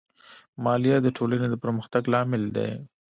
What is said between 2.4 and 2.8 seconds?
دی.